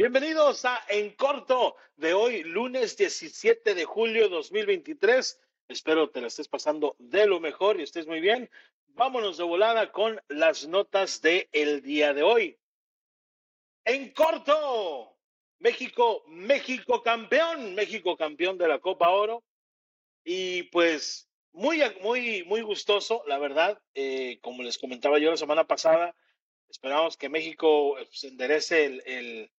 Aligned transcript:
Bienvenidos 0.00 0.64
a 0.64 0.82
En 0.88 1.10
Corto 1.10 1.76
de 1.96 2.14
hoy, 2.14 2.42
lunes 2.42 2.96
17 2.96 3.74
de 3.74 3.84
julio 3.84 4.30
2023. 4.30 5.38
Espero 5.68 6.08
te 6.08 6.22
la 6.22 6.28
estés 6.28 6.48
pasando 6.48 6.96
de 6.98 7.26
lo 7.26 7.38
mejor 7.38 7.78
y 7.78 7.82
estés 7.82 8.06
muy 8.06 8.18
bien. 8.20 8.50
Vámonos 8.94 9.36
de 9.36 9.44
volada 9.44 9.92
con 9.92 10.18
las 10.28 10.66
notas 10.66 11.20
del 11.20 11.50
el 11.52 11.82
día 11.82 12.14
de 12.14 12.22
hoy. 12.22 12.58
En 13.84 14.10
corto, 14.14 15.18
México, 15.58 16.24
México 16.28 17.02
campeón, 17.02 17.74
México 17.74 18.16
campeón 18.16 18.56
de 18.56 18.68
la 18.68 18.78
Copa 18.78 19.10
Oro. 19.10 19.44
Y 20.24 20.62
pues 20.72 21.28
muy, 21.52 21.82
muy, 22.00 22.42
muy 22.44 22.62
gustoso, 22.62 23.22
la 23.26 23.38
verdad. 23.38 23.78
Eh, 23.92 24.38
como 24.40 24.62
les 24.62 24.78
comentaba 24.78 25.18
yo 25.18 25.30
la 25.30 25.36
semana 25.36 25.66
pasada, 25.66 26.16
esperamos 26.70 27.18
que 27.18 27.28
México 27.28 27.98
se 27.98 28.06
pues, 28.06 28.24
enderece 28.24 29.02
el 29.04 29.50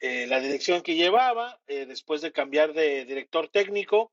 eh, 0.00 0.26
la 0.26 0.40
dirección 0.40 0.82
que 0.82 0.94
llevaba, 0.94 1.60
eh, 1.66 1.86
después 1.86 2.20
de 2.20 2.32
cambiar 2.32 2.74
de 2.74 3.04
director 3.04 3.48
técnico, 3.48 4.12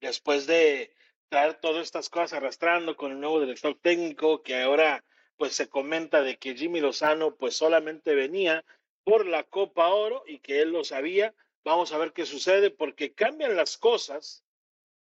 después 0.00 0.46
de 0.46 0.94
traer 1.28 1.54
todas 1.54 1.82
estas 1.82 2.08
cosas 2.08 2.34
arrastrando 2.34 2.96
con 2.96 3.12
el 3.12 3.20
nuevo 3.20 3.40
director 3.40 3.76
técnico, 3.80 4.42
que 4.42 4.62
ahora 4.62 5.04
pues 5.36 5.54
se 5.54 5.68
comenta 5.68 6.22
de 6.22 6.38
que 6.38 6.54
Jimmy 6.54 6.80
Lozano 6.80 7.36
pues 7.36 7.56
solamente 7.56 8.14
venía 8.14 8.64
por 9.02 9.26
la 9.26 9.42
Copa 9.42 9.88
Oro 9.88 10.22
y 10.26 10.38
que 10.38 10.62
él 10.62 10.70
lo 10.70 10.84
sabía. 10.84 11.34
Vamos 11.64 11.92
a 11.92 11.98
ver 11.98 12.12
qué 12.12 12.24
sucede 12.24 12.70
porque 12.70 13.14
cambian 13.14 13.56
las 13.56 13.76
cosas 13.76 14.44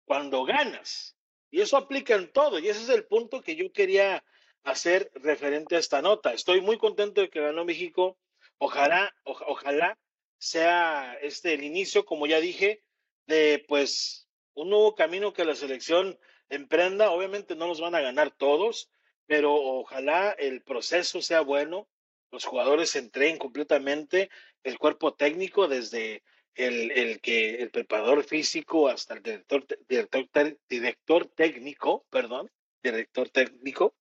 cuando 0.04 0.44
ganas. 0.44 1.16
Y 1.50 1.60
eso 1.60 1.76
aplica 1.76 2.14
en 2.14 2.30
todo. 2.32 2.58
Y 2.58 2.68
ese 2.68 2.82
es 2.82 2.88
el 2.90 3.04
punto 3.06 3.42
que 3.42 3.56
yo 3.56 3.72
quería 3.72 4.22
hacer 4.62 5.10
referente 5.14 5.74
a 5.74 5.80
esta 5.80 6.00
nota. 6.00 6.32
Estoy 6.32 6.60
muy 6.60 6.78
contento 6.78 7.20
de 7.20 7.30
que 7.30 7.40
ganó 7.40 7.64
México 7.64 8.16
Ojalá, 8.62 9.14
ojalá 9.24 9.98
sea 10.36 11.14
este 11.22 11.54
el 11.54 11.64
inicio, 11.64 12.04
como 12.04 12.26
ya 12.26 12.40
dije, 12.40 12.82
de 13.26 13.64
pues 13.66 14.28
un 14.52 14.68
nuevo 14.68 14.94
camino 14.94 15.32
que 15.32 15.46
la 15.46 15.54
selección 15.54 16.18
emprenda. 16.50 17.10
Obviamente 17.10 17.56
no 17.56 17.66
los 17.66 17.80
van 17.80 17.94
a 17.94 18.02
ganar 18.02 18.30
todos, 18.30 18.90
pero 19.26 19.54
ojalá 19.54 20.32
el 20.32 20.62
proceso 20.62 21.22
sea 21.22 21.40
bueno, 21.40 21.88
los 22.30 22.44
jugadores 22.44 22.90
se 22.90 22.98
entreguen 22.98 23.38
completamente, 23.38 24.28
el 24.62 24.78
cuerpo 24.78 25.14
técnico, 25.14 25.66
desde 25.66 26.22
el, 26.54 26.90
el 26.90 27.22
que 27.22 27.62
el 27.62 27.70
preparador 27.70 28.24
físico 28.24 28.88
hasta 28.88 29.14
el 29.14 29.22
director, 29.22 29.66
director, 29.88 30.58
director 30.68 31.26
técnico, 31.28 32.04
perdón, 32.10 32.50
director 32.82 33.30
técnico, 33.30 33.94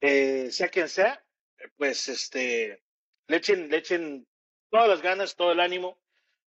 eh, 0.00 0.50
sea 0.50 0.68
quien 0.68 0.88
sea, 0.88 1.22
pues 1.76 2.08
este 2.08 2.83
le 3.28 3.36
echen, 3.36 3.68
le 3.68 3.78
echen 3.78 4.26
todas 4.70 4.88
las 4.88 5.02
ganas, 5.02 5.36
todo 5.36 5.52
el 5.52 5.60
ánimo. 5.60 5.98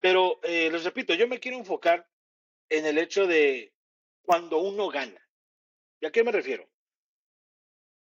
Pero 0.01 0.41
eh, 0.43 0.71
les 0.71 0.85
repito, 0.85 1.15
yo 1.15 1.29
me 1.29 1.41
quiero 1.41 1.59
enfocar 1.59 2.09
en 2.69 2.87
el 2.87 2.99
hecho 2.99 3.27
de 3.27 3.75
cuando 4.23 4.59
uno 4.59 4.89
gana. 4.89 5.21
¿Y 6.01 6.07
a 6.07 6.11
qué 6.11 6.25
me 6.25 6.33
refiero? 6.33 6.69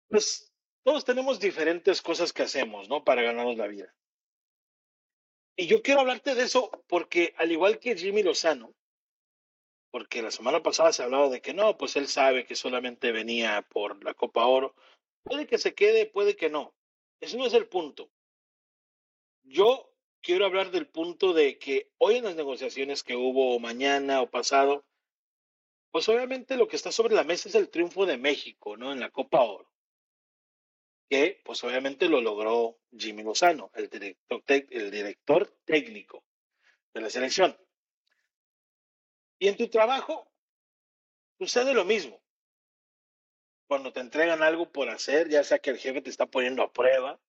Pues 0.09 0.53
todos 0.85 1.05
tenemos 1.05 1.41
diferentes 1.41 2.01
cosas 2.01 2.33
que 2.33 2.43
hacemos, 2.43 2.89
¿no? 2.89 3.05
Para 3.05 3.23
ganarnos 3.23 3.57
la 3.57 3.67
vida. 3.67 3.95
Y 5.57 5.67
yo 5.67 5.83
quiero 5.83 6.01
hablarte 6.01 6.35
de 6.35 6.45
eso 6.45 6.71
porque 6.89 7.35
al 7.37 7.53
igual 7.53 7.79
que 7.79 7.97
Jimmy 7.97 8.23
Lozano, 8.23 8.75
porque 9.91 10.23
la 10.23 10.31
semana 10.31 10.63
pasada 10.63 10.93
se 10.93 11.05
hablaba 11.05 11.29
de 11.29 11.41
que 11.41 11.55
no, 11.55 11.77
pues 11.79 11.95
él 11.97 12.09
sabe 12.09 12.47
que 12.47 12.57
solamente 12.57 13.13
venía 13.13 13.63
por 13.63 14.03
la 14.03 14.15
Copa 14.15 14.47
Oro. 14.47 14.75
Puede 15.23 15.47
que 15.47 15.59
se 15.59 15.75
quede, 15.75 16.07
puede 16.07 16.35
que 16.37 16.51
no. 16.51 16.75
Ese 17.21 17.37
no 17.37 17.47
es 17.47 17.55
el 17.55 17.69
punto. 17.69 18.11
Yo 19.45 19.95
quiero 20.23 20.47
hablar 20.47 20.71
del 20.71 20.89
punto 20.89 21.33
de 21.33 21.59
que 21.59 21.93
hoy 21.99 22.17
en 22.17 22.25
las 22.25 22.35
negociaciones 22.35 23.03
que 23.03 23.15
hubo 23.15 23.59
mañana 23.61 24.23
o 24.23 24.31
pasado, 24.31 24.85
pues 25.91 26.09
obviamente 26.09 26.57
lo 26.57 26.67
que 26.67 26.77
está 26.77 26.91
sobre 26.91 27.15
la 27.15 27.25
mesa 27.25 27.49
es 27.49 27.55
el 27.55 27.69
triunfo 27.69 28.07
de 28.07 28.17
México, 28.17 28.77
¿no? 28.77 28.93
En 28.93 29.01
la 29.01 29.11
Copa 29.11 29.43
Oro. 29.43 29.71
Que 31.11 31.41
pues 31.45 31.63
obviamente 31.63 32.09
lo 32.09 32.21
logró 32.21 32.79
Jimmy 32.91 33.23
Lozano, 33.23 33.71
el 33.75 33.89
director, 33.89 34.43
el 34.49 34.91
director 34.91 35.47
técnico 35.65 36.25
de 36.95 37.03
la 37.03 37.11
selección. 37.11 37.57
Y 39.39 39.49
en 39.49 39.57
tu 39.57 39.69
trabajo 39.69 40.27
sucede 41.39 41.75
lo 41.75 41.85
mismo. 41.85 42.21
Cuando 43.69 43.93
te 43.93 44.01
entregan 44.01 44.43
algo 44.43 44.73
por 44.73 44.89
hacer, 44.89 45.29
ya 45.29 45.45
sea 45.45 45.59
que 45.59 45.71
el 45.71 45.79
jefe 45.79 46.01
te 46.01 46.11
está 46.11 46.27
poniendo 46.27 46.63
a 46.63 46.73
prueba, 46.73 47.21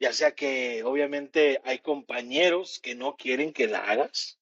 ya 0.00 0.12
sea 0.12 0.34
que 0.34 0.84
obviamente 0.84 1.60
hay 1.64 1.80
compañeros 1.80 2.78
que 2.80 2.94
no 2.94 3.16
quieren 3.16 3.52
que 3.52 3.66
la 3.66 3.80
hagas. 3.80 4.38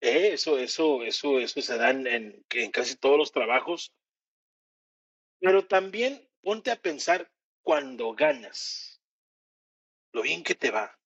Eh, 0.00 0.32
eso, 0.32 0.58
eso, 0.58 1.04
eso, 1.04 1.38
eso 1.38 1.62
se 1.62 1.76
da 1.76 1.90
en, 1.90 2.44
en 2.50 2.70
casi 2.70 2.96
todos 2.96 3.18
los 3.18 3.32
trabajos. 3.32 3.92
Pero 5.40 5.66
también 5.66 6.28
ponte 6.42 6.70
a 6.70 6.80
pensar 6.80 7.30
cuando 7.62 8.14
ganas, 8.14 9.00
lo 10.12 10.22
bien 10.22 10.42
que 10.42 10.54
te 10.54 10.70
va, 10.70 10.98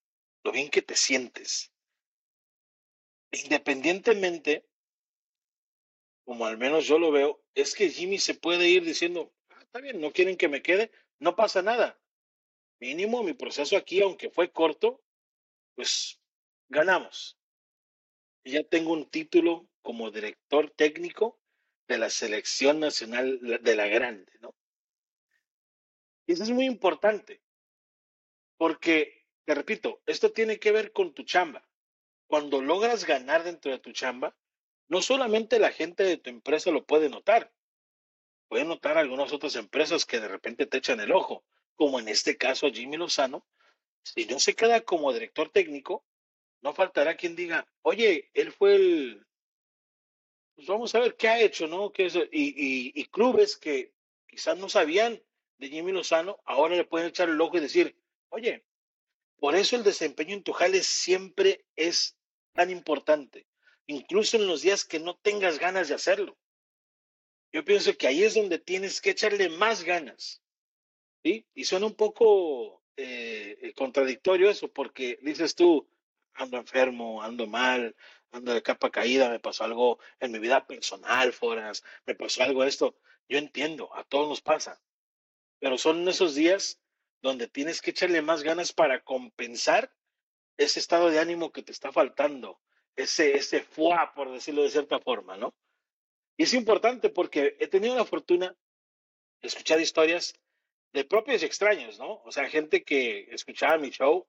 lo 0.45 0.53
bien 0.53 0.71
que 0.71 0.83
te 0.83 0.97
sientes. 0.97 1.72
Independientemente, 3.33 4.65
como 6.25 6.47
al 6.47 6.56
menos 6.56 6.87
yo 6.87 6.99
lo 6.99 7.11
veo, 7.11 7.45
es 7.55 7.75
que 7.75 7.91
Jimmy 7.91 8.19
se 8.19 8.34
puede 8.34 8.69
ir 8.69 8.84
diciendo, 8.84 9.34
ah, 9.51 9.61
está 9.61 9.81
bien, 9.81 10.01
no 10.01 10.12
quieren 10.12 10.37
que 10.37 10.49
me 10.49 10.62
quede, 10.62 10.91
no 11.19 11.37
pasa 11.37 11.61
nada 11.61 12.01
mínimo 12.84 13.22
mi 13.22 13.33
proceso 13.33 13.78
aquí, 13.78 14.03
aunque 14.03 14.28
fue 14.28 14.53
corto, 14.53 15.03
pues 15.75 16.21
ganamos. 16.69 17.39
ya 18.45 18.62
tengo 18.62 18.93
un 18.93 19.09
título 19.09 19.67
como 19.81 20.11
director 20.11 20.71
técnico 20.71 21.41
de 21.89 21.97
la 21.97 22.11
selección 22.11 22.81
nacional 22.81 23.41
de 23.41 23.77
la 23.77 23.87
grande, 23.87 24.31
¿no? 24.41 24.55
Y 26.27 26.33
eso 26.34 26.43
es 26.43 26.50
muy 26.50 26.67
importante, 26.67 27.41
porque, 28.59 29.25
te 29.47 29.55
repito, 29.55 30.03
esto 30.05 30.33
tiene 30.33 30.59
que 30.59 30.72
ver 30.72 30.93
con 30.93 31.15
tu 31.15 31.22
chamba. 31.22 31.66
Cuando 32.27 32.61
logras 32.61 33.06
ganar 33.06 33.45
dentro 33.45 33.72
de 33.72 33.78
tu 33.78 33.93
chamba, 33.93 34.37
no 34.89 35.01
solamente 35.01 35.59
la 35.59 35.72
gente 35.72 36.03
de 36.03 36.19
tu 36.19 36.28
empresa 36.28 36.71
lo 36.71 36.84
puede 36.84 37.09
notar, 37.09 37.51
puede 38.49 38.65
notar 38.65 38.99
algunas 38.99 39.33
otras 39.33 39.56
empresas 39.56 40.05
que 40.05 40.21
de 40.21 40.28
repente 40.28 40.66
te 40.66 40.78
echan 40.78 41.01
el 41.01 41.12
ojo 41.12 41.45
como 41.77 41.99
en 41.99 42.09
este 42.09 42.37
caso 42.37 42.67
a 42.67 42.71
Jimmy 42.71 42.97
Lozano, 42.97 43.47
si 44.03 44.27
no 44.27 44.39
se 44.39 44.55
queda 44.55 44.83
como 44.83 45.12
director 45.12 45.51
técnico, 45.51 46.05
no 46.61 46.75
faltará 46.75 47.17
quien 47.17 47.37
diga, 47.37 47.67
oye, 47.83 48.31
él 48.35 48.53
fue 48.53 48.75
el, 48.77 49.27
pues 50.55 50.67
vamos 50.67 50.95
a 50.95 51.01
ver 51.01 51.17
qué 51.17 51.29
ha 51.29 51.41
hecho, 51.41 51.67
¿no? 51.67 51.93
¿Qué 51.93 52.07
es? 52.07 52.15
Y, 52.17 52.93
y, 52.95 53.05
clubes 53.07 53.57
que 53.57 53.93
quizás 54.27 54.57
no 54.57 54.69
sabían 54.69 55.21
de 55.59 55.69
Jimmy 55.69 55.93
Lozano, 55.93 56.41
ahora 56.45 56.77
le 56.77 56.84
pueden 56.84 57.09
echar 57.09 57.29
el 57.29 57.41
ojo 57.41 57.57
y 57.57 57.61
decir, 57.61 57.97
oye, 58.29 58.65
por 59.39 59.57
eso 59.57 59.77
el 59.77 59.84
desempeño 59.84 60.34
en 60.34 60.43
tu 60.43 60.53
jale 60.53 60.83
siempre 60.83 61.65
es 61.77 62.17
tan 62.53 62.71
importante, 62.71 63.47
incluso 63.87 64.37
en 64.37 64.47
los 64.47 64.63
días 64.63 64.84
que 64.84 65.01
no 65.01 65.17
tengas 65.17 65.59
ganas 65.59 65.89
de 65.89 65.95
hacerlo. 65.95 66.37
Yo 67.53 67.65
pienso 67.65 67.97
que 67.97 68.07
ahí 68.07 68.23
es 68.23 68.34
donde 68.34 68.59
tienes 68.59 69.01
que 69.01 69.11
echarle 69.11 69.49
más 69.49 69.84
ganas. 69.84 70.43
¿Sí? 71.25 71.47
Y 71.55 71.65
suena 71.65 71.87
un 71.87 71.95
poco 71.95 72.83
eh, 72.97 73.59
eh, 73.62 73.73
contradictorio 73.75 74.51
eso, 74.51 74.69
porque 74.69 75.19
dices 75.23 75.55
tú, 75.57 75.89
ando 76.35 76.59
enfermo, 76.59 77.23
ando 77.23 77.47
mal, 77.47 77.97
ando 78.31 78.53
de 78.53 78.62
capa 78.62 78.91
caída, 78.91 79.31
me 79.31 79.41
pasó 79.41 79.65
algo 79.65 79.99
en 80.21 80.33
mi 80.33 80.39
vida 80.39 80.67
personal, 80.67 81.33
foras, 81.33 81.83
me 82.07 82.15
pasó 82.15 82.43
algo 82.43 82.63
esto. 82.65 82.97
Yo 83.29 83.39
entiendo, 83.39 83.93
a 83.95 84.05
todos 84.05 84.29
nos 84.29 84.43
pasa, 84.43 84.81
pero 85.59 85.79
son 85.79 86.07
esos 86.09 86.34
días 86.34 86.81
donde 87.23 87.49
tienes 87.49 87.81
que 87.81 87.91
echarle 87.91 88.21
más 88.21 88.43
ganas 88.43 88.73
para 88.73 89.03
compensar 89.03 89.91
ese 90.59 90.78
estado 90.78 91.10
de 91.10 91.19
ánimo 91.19 91.53
que 91.53 91.63
te 91.63 91.72
está 91.72 91.91
faltando, 91.91 92.60
ese, 92.97 93.37
ese 93.37 93.63
fuá, 93.63 94.13
por 94.15 94.31
decirlo 94.31 94.63
de 94.63 94.71
cierta 94.71 95.01
forma, 95.01 95.37
¿no? 95.37 95.54
Y 96.37 96.43
es 96.43 96.54
importante 96.54 97.09
porque 97.09 97.57
he 97.60 97.66
tenido 97.66 97.97
la 97.97 98.04
fortuna 98.04 98.54
de 99.41 99.48
escuchar 99.48 99.81
historias 99.81 100.34
de 100.95 101.05
propios 101.05 101.43
y 101.43 101.47
extraños, 101.47 101.99
¿no? 101.99 102.23
O 102.25 102.31
sea, 102.31 102.49
gente 102.49 102.85
que 102.85 103.27
escuchaba 103.33 103.79
mi 103.79 103.91
show 103.91 104.29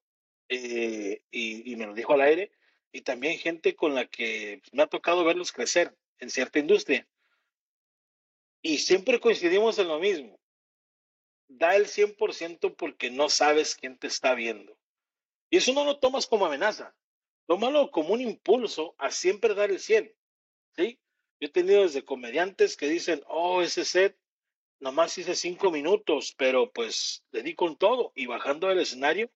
eh, 0.50 1.22
y, 1.30 1.76
me 1.76 1.86
lo 1.86 1.94
dijo 1.94 2.14
al 2.14 2.22
aire, 2.22 2.52
y 2.92 3.02
también 3.02 3.38
gente 3.38 3.76
con 3.76 3.94
la 3.94 4.08
que 4.08 4.62
me 4.72 4.82
ha 4.82 4.88
tocado 4.88 5.24
verlos 5.24 5.52
crecer 5.52 5.96
en 6.18 6.32
cierta 6.32 6.58
industria. 6.58 7.08
Y 8.64 8.80
siempre 8.80 9.20
coincidimos 9.20 9.78
en 9.78 9.90
lo 9.90 10.00
mismo. 10.00 10.40
Da 11.48 11.76
el 11.76 11.86
100% 11.86 12.76
porque 12.76 13.12
no 13.12 13.30
sabes 13.30 13.76
quién 13.76 14.00
te 14.00 14.08
está 14.08 14.34
viendo. 14.34 14.76
Y 15.52 15.58
eso 15.58 15.72
no 15.72 15.86
lo 15.86 16.00
tomas 16.00 16.26
como 16.26 16.48
amenaza. 16.48 16.96
Tómalo 17.46 17.92
como 17.92 18.16
un 18.16 18.22
impulso 18.22 18.96
a 18.98 19.12
siempre 19.12 19.54
dar 19.54 19.70
el 19.70 19.80
100. 19.80 20.12
¿Sí? 20.76 21.00
Yo 21.40 21.48
he 21.48 21.52
tenido 21.52 21.84
desde 21.84 22.04
comediantes 22.04 22.76
que 22.76 22.88
dicen, 22.88 23.22
oh, 23.28 23.62
ese 23.62 23.86
set 23.86 24.18
nomás 24.86 25.18
hice 25.18 25.34
cinco 25.34 25.72
minutos, 25.72 26.36
pero 26.38 26.72
pues 26.72 27.26
le 27.32 27.42
di 27.42 27.56
con 27.56 27.76
todo 27.76 28.12
y 28.14 28.28
bajando 28.28 28.68
del 28.68 28.80
escenario 28.80 29.32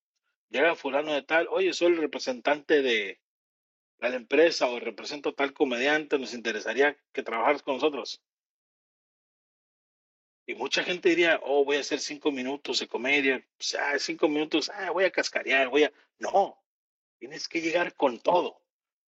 llega 0.49 0.75
fulano 0.75 1.11
de 1.11 1.23
tal, 1.23 1.47
oye, 1.49 1.73
soy 1.73 1.87
el 1.87 1.97
representante 1.97 2.83
de 2.83 3.19
la 3.97 4.09
empresa 4.09 4.67
o 4.67 4.79
represento 4.79 5.33
tal 5.33 5.53
comediante, 5.53 6.19
nos 6.19 6.35
interesaría 6.35 6.95
que 7.11 7.23
trabajaras 7.23 7.63
con 7.63 7.75
nosotros. 7.75 8.21
Y 10.45 10.53
mucha 10.53 10.83
gente 10.83 11.09
diría, 11.09 11.39
oh, 11.43 11.65
voy 11.65 11.77
a 11.77 11.81
hacer 11.81 11.99
cinco 11.99 12.31
minutos 12.31 12.79
de 12.79 12.87
comedia, 12.87 13.37
o 13.37 13.63
sea, 13.63 13.97
cinco 13.97 14.27
minutos, 14.29 14.69
ah, 14.69 14.91
voy 14.91 15.05
a 15.05 15.11
cascarear, 15.11 15.69
voy 15.69 15.85
a... 15.85 15.91
No, 16.19 16.63
tienes 17.17 17.47
que 17.47 17.61
llegar 17.61 17.95
con 17.95 18.19
todo, 18.19 18.61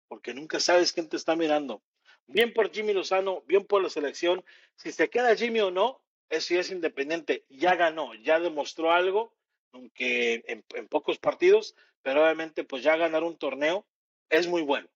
porque 0.08 0.34
nunca 0.34 0.58
sabes 0.58 0.92
quién 0.92 1.08
te 1.08 1.16
está 1.16 1.36
mirando. 1.36 1.84
Bien 2.26 2.52
por 2.52 2.72
Jimmy 2.72 2.92
Lozano, 2.92 3.42
bien 3.42 3.64
por 3.64 3.82
la 3.82 3.90
selección. 3.90 4.44
Si 4.76 4.90
se 4.90 5.08
queda 5.08 5.36
Jimmy 5.36 5.60
o 5.60 5.70
no, 5.70 6.01
ya 6.40 6.60
es 6.60 6.70
independiente. 6.70 7.44
Ya 7.48 7.74
ganó, 7.76 8.14
ya 8.14 8.40
demostró 8.40 8.92
algo, 8.92 9.34
aunque 9.72 10.42
en, 10.46 10.64
en 10.74 10.88
pocos 10.88 11.18
partidos, 11.18 11.74
pero 12.02 12.22
obviamente 12.22 12.64
pues 12.64 12.82
ya 12.82 12.96
ganar 12.96 13.22
un 13.22 13.38
torneo 13.38 13.86
es 14.28 14.46
muy 14.46 14.62
bueno. 14.62 14.88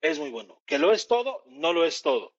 Es 0.00 0.18
muy 0.18 0.30
bueno. 0.30 0.62
Que 0.66 0.78
lo 0.78 0.92
es 0.92 1.08
todo, 1.08 1.42
no 1.46 1.72
lo 1.72 1.84
es 1.84 2.02
todo, 2.02 2.34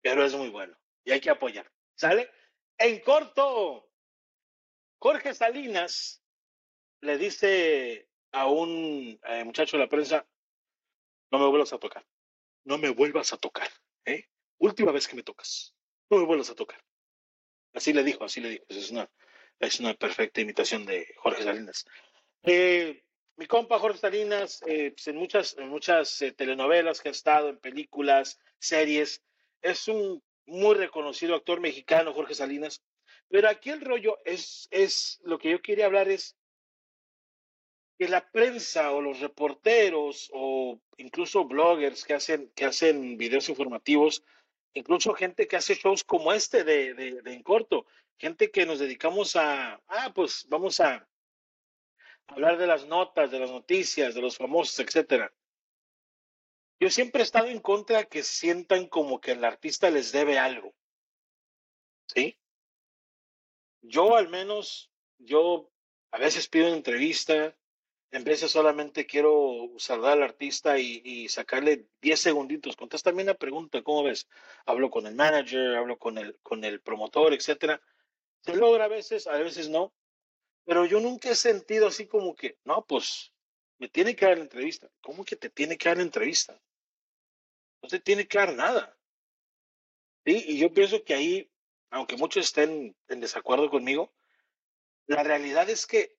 pero 0.00 0.24
es 0.24 0.34
muy 0.34 0.48
bueno. 0.48 0.76
Y 1.04 1.12
hay 1.12 1.20
que 1.20 1.30
apoyar. 1.30 1.70
¿Sale? 1.94 2.30
En 2.78 3.00
corto, 3.00 3.90
Jorge 4.98 5.34
Salinas 5.34 6.22
le 7.02 7.18
dice 7.18 8.08
a 8.32 8.46
un 8.46 9.18
eh, 9.22 9.44
muchacho 9.44 9.76
de 9.76 9.82
la 9.84 9.88
prensa, 9.88 10.26
no 11.30 11.38
me 11.38 11.46
vuelvas 11.46 11.72
a 11.72 11.78
tocar, 11.78 12.06
no 12.64 12.78
me 12.78 12.90
vuelvas 12.90 13.32
a 13.32 13.36
tocar, 13.38 13.68
¿eh? 14.04 14.28
Última 14.58 14.92
vez 14.92 15.08
que 15.08 15.16
me 15.16 15.22
tocas, 15.22 15.74
no 16.10 16.18
me 16.18 16.24
vuelvas 16.24 16.50
a 16.50 16.54
tocar. 16.54 16.82
Así 17.74 17.92
le 17.92 18.04
dijo, 18.04 18.24
así 18.24 18.40
le 18.40 18.50
dijo. 18.50 18.64
Es 18.68 18.90
una, 18.90 19.10
es 19.58 19.80
una 19.80 19.94
perfecta 19.94 20.40
imitación 20.40 20.86
de 20.86 21.06
Jorge 21.18 21.42
Salinas. 21.42 21.84
Eh, 22.42 23.02
mi 23.36 23.46
compa 23.46 23.78
Jorge 23.78 23.98
Salinas, 23.98 24.62
eh, 24.66 24.92
pues 24.92 25.08
en 25.08 25.16
muchas, 25.16 25.56
en 25.56 25.68
muchas 25.68 26.24
telenovelas 26.36 27.00
que 27.00 27.08
ha 27.08 27.12
estado, 27.12 27.48
en 27.48 27.58
películas, 27.58 28.38
series, 28.58 29.22
es 29.62 29.88
un 29.88 30.22
muy 30.46 30.74
reconocido 30.74 31.34
actor 31.34 31.60
mexicano, 31.60 32.12
Jorge 32.12 32.34
Salinas. 32.34 32.82
Pero 33.28 33.48
aquí 33.48 33.70
el 33.70 33.80
rollo 33.80 34.18
es, 34.24 34.68
es, 34.70 35.20
lo 35.22 35.38
que 35.38 35.50
yo 35.50 35.62
quería 35.62 35.86
hablar 35.86 36.08
es 36.08 36.36
que 37.98 38.08
la 38.08 38.28
prensa 38.30 38.92
o 38.92 39.00
los 39.00 39.20
reporteros 39.20 40.30
o 40.32 40.80
incluso 40.96 41.44
bloggers 41.44 42.04
que 42.04 42.14
hacen, 42.14 42.50
que 42.54 42.64
hacen 42.64 43.16
videos 43.16 43.48
informativos, 43.48 44.24
incluso 44.74 45.14
gente 45.14 45.48
que 45.48 45.56
hace 45.56 45.74
shows 45.74 46.04
como 46.04 46.32
este 46.32 46.64
de, 46.64 46.94
de, 46.94 47.32
en 47.32 47.42
corto, 47.42 47.86
gente 48.18 48.50
que 48.50 48.66
nos 48.66 48.78
dedicamos 48.78 49.36
a, 49.36 49.80
ah, 49.86 50.12
pues 50.14 50.46
vamos 50.48 50.80
a 50.80 51.08
hablar 52.28 52.58
de 52.58 52.66
las 52.66 52.86
notas, 52.86 53.30
de 53.30 53.40
las 53.40 53.50
noticias, 53.50 54.14
de 54.14 54.20
los 54.20 54.36
famosos, 54.36 54.78
etcétera. 54.78 55.32
Yo 56.78 56.88
siempre 56.88 57.20
he 57.20 57.24
estado 57.24 57.48
en 57.48 57.60
contra 57.60 58.04
que 58.04 58.22
sientan 58.22 58.86
como 58.86 59.20
que 59.20 59.32
el 59.32 59.44
artista 59.44 59.90
les 59.90 60.12
debe 60.12 60.38
algo. 60.38 60.74
¿Sí? 62.06 62.38
Yo 63.82 64.16
al 64.16 64.28
menos, 64.28 64.90
yo 65.18 65.70
a 66.10 66.18
veces 66.18 66.48
pido 66.48 66.66
una 66.66 66.76
entrevista, 66.76 67.56
en 68.12 68.24
veces 68.24 68.50
solamente 68.50 69.06
quiero 69.06 69.70
saludar 69.78 70.14
al 70.14 70.24
artista 70.24 70.78
y, 70.78 71.00
y 71.04 71.28
sacarle 71.28 71.86
10 72.02 72.20
segunditos. 72.20 72.76
Contéstame 72.76 73.22
una 73.22 73.34
pregunta, 73.34 73.82
¿cómo 73.82 74.02
ves? 74.02 74.28
Hablo 74.66 74.90
con 74.90 75.06
el 75.06 75.14
manager, 75.14 75.76
hablo 75.76 75.98
con 75.98 76.18
el, 76.18 76.38
con 76.42 76.64
el 76.64 76.80
promotor, 76.80 77.32
etcétera. 77.34 77.80
Se 78.40 78.56
logra 78.56 78.86
a 78.86 78.88
veces, 78.88 79.26
a 79.26 79.36
veces 79.38 79.68
no. 79.68 79.92
Pero 80.64 80.86
yo 80.86 81.00
nunca 81.00 81.30
he 81.30 81.34
sentido 81.34 81.86
así 81.86 82.06
como 82.06 82.34
que, 82.34 82.58
no, 82.64 82.84
pues 82.84 83.32
me 83.78 83.88
tiene 83.88 84.16
que 84.16 84.26
dar 84.26 84.36
la 84.36 84.44
entrevista. 84.44 84.90
¿Cómo 85.00 85.24
que 85.24 85.36
te 85.36 85.50
tiene 85.50 85.78
que 85.78 85.88
dar 85.88 85.98
la 85.98 86.04
entrevista? 86.04 86.60
no 87.82 87.88
se 87.88 88.00
tiene 88.00 88.26
que 88.26 88.38
dar 88.38 88.54
nada. 88.54 88.96
¿Sí? 90.24 90.44
Y 90.48 90.58
yo 90.58 90.72
pienso 90.72 91.02
que 91.04 91.14
ahí, 91.14 91.50
aunque 91.90 92.16
muchos 92.16 92.46
estén 92.46 92.96
en 93.08 93.20
desacuerdo 93.20 93.70
conmigo, 93.70 94.12
la 95.06 95.22
realidad 95.22 95.68
es 95.70 95.86
que 95.86 96.16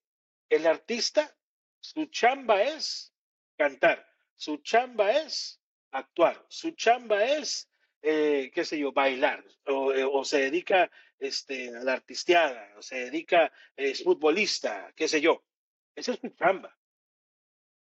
el 0.49 0.65
artista, 0.67 1.35
su 1.81 2.05
chamba 2.05 2.61
es 2.63 3.13
cantar, 3.57 4.07
su 4.35 4.57
chamba 4.57 5.11
es 5.11 5.59
actuar, 5.91 6.45
su 6.47 6.71
chamba 6.71 7.25
es, 7.25 7.69
eh, 8.01 8.51
qué 8.53 8.63
sé 8.63 8.79
yo, 8.79 8.91
bailar, 8.93 9.43
o, 9.65 9.91
eh, 9.93 10.03
o, 10.03 10.23
se 10.23 10.39
dedica 10.39 10.89
este, 11.19 11.75
a 11.75 11.83
la 11.83 11.93
artisteada, 11.93 12.73
o 12.77 12.81
se 12.81 13.05
dedica, 13.05 13.51
es 13.75 14.03
futbolista, 14.03 14.93
qué 14.95 15.07
sé 15.07 15.19
yo. 15.21 15.43
Esa 15.95 16.13
es 16.13 16.19
su 16.19 16.29
chamba. 16.29 16.77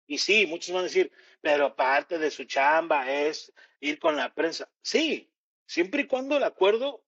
Y 0.07 0.17
sí, 0.17 0.45
muchos 0.45 0.71
van 0.73 0.81
a 0.81 0.87
decir, 0.87 1.11
pero 1.41 1.75
parte 1.75 2.19
de 2.19 2.29
su 2.29 2.43
chamba 2.45 3.09
es 3.11 3.53
ir 3.79 3.97
con 3.99 4.15
la 4.15 4.33
prensa. 4.33 4.69
Sí, 4.81 5.31
siempre 5.65 6.01
y 6.01 6.07
cuando 6.07 6.37
el 6.37 6.43
acuerdo 6.43 7.03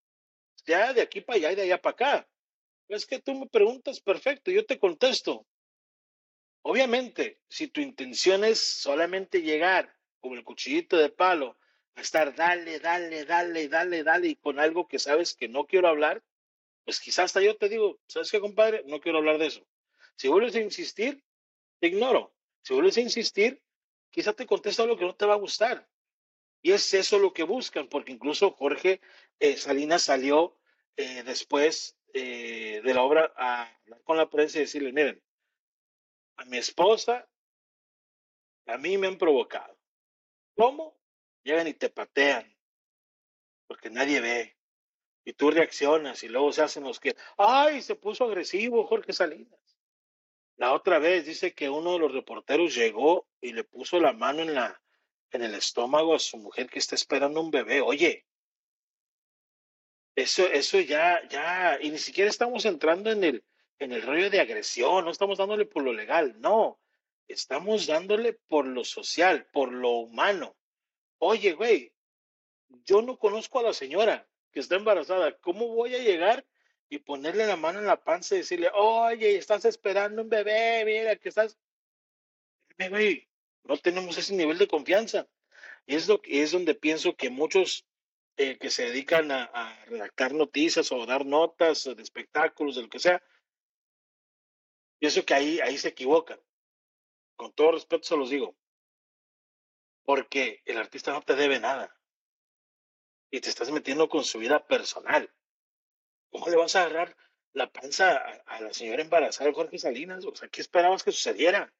sea 0.56 0.94
de 0.94 1.01
aquí 1.01 1.21
para 1.21 1.38
allá 1.38 1.51
y 1.51 1.56
de 1.56 1.62
allá 1.63 1.81
para 1.81 1.94
acá. 1.94 2.30
Es 2.88 3.06
que 3.06 3.19
tú 3.19 3.35
me 3.35 3.47
preguntas, 3.47 4.00
perfecto, 4.00 4.50
yo 4.50 4.65
te 4.65 4.80
contesto. 4.80 5.45
Obviamente, 6.62 7.39
si 7.48 7.68
tu 7.68 7.81
intención 7.81 8.44
es 8.44 8.59
solamente 8.59 9.42
llegar 9.42 9.95
como 10.19 10.36
el 10.36 10.44
cuchillito 10.44 10.98
de 10.98 11.09
palo, 11.09 11.57
a 11.95 12.01
estar 12.01 12.36
dale, 12.36 12.80
dale, 12.80 13.25
dale, 13.25 13.68
dale, 13.68 14.04
dale, 14.04 14.27
y 14.27 14.36
con 14.36 14.59
algo 14.59 14.88
que 14.88 15.00
sabes 15.00 15.33
que 15.33 15.48
no 15.48 15.65
quiero 15.65 15.88
hablar, 15.88 16.24
pues 16.86 17.00
quizás 17.00 17.25
hasta 17.25 17.42
yo 17.42 17.57
te 17.57 17.69
digo, 17.69 18.00
¿sabes 18.07 18.31
qué, 18.31 18.39
compadre? 18.39 18.83
No 18.86 19.00
quiero 19.00 19.18
hablar 19.18 19.38
de 19.39 19.48
eso. 19.48 19.65
Si 20.15 20.27
vuelves 20.27 20.56
a 20.56 20.62
insistir, 20.62 21.24
te 21.80 21.88
ignoro. 21.88 22.33
Si 22.62 22.74
vuelves 22.74 22.98
a 22.98 23.01
insistir, 23.01 23.62
quizá 24.09 24.33
te 24.33 24.45
contesta 24.45 24.86
lo 24.86 24.98
que 24.98 25.06
no 25.06 25.15
te 25.15 25.25
va 25.25 25.33
a 25.33 25.38
gustar. 25.38 25.88
Y 26.62 26.71
es 26.71 26.94
eso 26.94 27.19
lo 27.19 27.33
que 27.33 27.44
buscan, 27.44 27.88
porque 27.88 28.12
incluso 28.12 28.51
Jorge 28.51 29.01
eh, 29.39 29.57
Salinas 29.57 30.04
salió 30.04 30.57
eh, 30.95 31.24
después 31.24 31.98
eh, 32.13 32.81
de 32.83 32.94
la 32.94 33.04
obra 33.04 33.33
a 33.36 33.71
hablar 33.83 34.01
con 34.04 34.18
la 34.18 34.30
prensa 34.30 34.57
y 34.57 34.62
decirle, 34.62 34.92
miren, 34.92 35.21
a 36.38 36.45
mi 36.45 36.57
esposa, 36.57 37.28
a 38.66 38.78
mí 38.78 38.98
me 38.98 39.07
han 39.07 39.18
provocado. 39.18 39.78
¿Cómo? 40.56 40.98
Llegan 41.44 41.68
y 41.68 41.74
te 41.74 41.89
patean, 41.89 42.56
porque 43.68 43.89
nadie 43.89 44.22
ve. 44.22 44.57
Y 45.25 45.34
tú 45.34 45.51
reaccionas 45.51 46.24
y 46.24 46.30
luego 46.30 46.54
se 46.54 46.62
hacen 46.62 46.84
los 46.84 47.00
que, 47.00 47.16
ay, 47.38 47.81
se 47.81 47.95
puso 47.95 48.24
agresivo 48.24 48.88
Jorge 48.88 49.12
Salinas. 49.12 49.60
La 50.56 50.74
otra 50.74 51.00
vez 51.00 51.25
dice 51.25 51.54
que 51.54 51.69
uno 51.69 51.94
de 51.94 52.00
los 52.00 52.13
reporteros 52.13 52.74
llegó 52.74 53.28
y 53.42 53.54
le 53.54 53.63
puso 53.63 54.00
la 54.00 54.14
mano 54.14 54.42
en 54.42 54.56
la 54.56 54.81
en 55.31 55.44
el 55.44 55.56
estómago 55.56 56.16
a 56.16 56.19
su 56.19 56.38
mujer 56.38 56.69
que 56.69 56.80
está 56.80 56.95
esperando 56.95 57.42
un 57.42 57.52
bebé. 57.52 57.81
Oye, 57.81 58.26
eso, 60.16 60.47
eso 60.47 60.80
ya, 60.80 61.21
ya, 61.28 61.78
y 61.81 61.92
ni 61.92 61.97
siquiera 61.97 62.30
estamos 62.30 62.66
entrando 62.66 63.11
en 63.11 63.23
el, 63.23 63.45
en 63.80 63.92
el 63.92 64.02
rollo 64.02 64.30
de 64.30 64.40
agresión, 64.40 65.06
no 65.06 65.12
estamos 65.12 65.38
dándole 65.38 65.66
por 65.66 65.84
lo 65.84 65.94
legal, 65.94 66.36
no, 66.40 66.80
estamos 67.28 67.88
dándole 67.88 68.34
por 68.34 68.66
lo 68.66 68.84
social, 68.84 69.48
por 69.52 69.72
lo 69.72 69.92
humano. 69.92 70.56
Oye, 71.19 71.54
güey, 71.54 71.94
yo 72.86 73.02
no 73.02 73.18
conozco 73.18 73.60
a 73.60 73.64
la 73.64 73.74
señora 73.74 74.28
que 74.52 74.60
está 74.60 74.76
embarazada, 74.76 75.38
¿cómo 75.40 75.68
voy 75.68 75.96
a 75.96 76.00
llegar 76.00 76.46
y 76.90 77.00
ponerle 77.00 77.46
la 77.46 77.57
mano 77.57 77.80
en 77.80 77.86
la 77.86 78.04
panza 78.04 78.36
y 78.36 78.40
decirle, 78.40 78.69
oye, 78.74 79.38
estás 79.38 79.66
esperando 79.66 80.22
un 80.22 80.30
bebé, 80.30 80.84
mira 80.86 81.16
que 81.18 81.30
estás... 81.30 81.57
Güey, 82.78 83.28
no 83.64 83.78
tenemos 83.78 84.18
ese 84.18 84.36
nivel 84.36 84.57
de 84.57 84.68
confianza. 84.68 85.28
Y 85.86 85.96
es, 85.96 86.07
lo, 86.07 86.22
es 86.24 86.52
donde 86.52 86.76
pienso 86.76 87.16
que 87.16 87.30
muchos 87.30 87.86
eh, 88.38 88.57
que 88.57 88.69
se 88.69 88.86
dedican 88.86 89.31
a, 89.31 89.50
a, 89.54 89.86
redactar 89.86 90.34
noticias 90.34 90.92
o 90.92 91.06
dar 91.06 91.26
notas 91.26 91.84
de 91.84 92.02
espectáculos, 92.02 92.76
de 92.76 92.84
lo 92.84 92.90
que 92.90 93.00
sea, 93.00 93.22
pienso 94.99 95.25
que 95.25 95.33
ahí, 95.33 95.59
ahí 95.59 95.77
se 95.77 95.89
equivocan. 95.89 96.39
Con 97.35 97.54
todo 97.54 97.73
respeto 97.73 98.04
se 98.04 98.18
los 98.18 98.30
digo. 98.30 98.56
Porque 100.04 100.61
el 100.66 100.77
artista 100.77 101.11
no 101.11 101.21
te 101.21 101.35
debe 101.35 101.59
nada. 101.59 101.95
Y 103.30 103.42
te 103.42 103.49
estás 103.49 103.71
metiendo 103.71 104.07
con 104.09 104.23
su 104.23 104.39
vida 104.39 104.66
personal. 104.66 105.31
¿Cómo 106.30 106.47
le 106.47 106.56
vas 106.56 106.75
a 106.75 106.83
agarrar 106.83 107.16
la 107.54 107.71
panza 107.71 108.18
a, 108.18 108.44
a 108.45 108.61
la 108.61 108.73
señora 108.73 109.01
embarazada 109.01 109.54
Jorge 109.54 109.77
Salinas? 109.77 110.25
O 110.25 110.35
sea, 110.35 110.47
¿qué 110.49 110.61
esperabas 110.61 111.04
que 111.04 111.11
sucediera? 111.11 111.73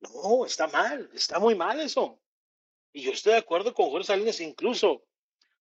No, 0.00 0.44
está 0.44 0.68
mal, 0.68 1.10
está 1.14 1.38
muy 1.38 1.54
mal 1.54 1.80
eso. 1.80 2.20
Y 2.92 3.02
yo 3.02 3.12
estoy 3.12 3.32
de 3.32 3.38
acuerdo 3.38 3.74
con 3.74 3.90
Jorge 3.90 4.06
Salinas, 4.06 4.40
incluso 4.40 5.04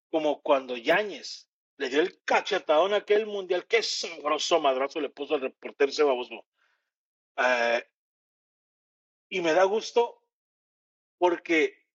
como 0.09 0.41
cuando 0.41 0.77
Yáñez 0.77 1.49
le 1.77 1.89
dio 1.89 2.01
el 2.01 2.23
cachetadón 2.23 2.93
a 2.93 2.97
aquel 2.97 3.25
mundial, 3.25 3.65
qué 3.67 3.83
sabroso 3.83 4.59
madrazo 4.59 4.99
le 4.99 5.09
puso 5.09 5.35
al 5.35 5.41
reportero 5.41 5.91
ese 5.91 6.03
baboso. 6.03 6.45
Eh, 7.37 7.83
y 9.29 9.41
me 9.41 9.53
da 9.53 9.63
gusto 9.63 10.21
porque 11.17 11.85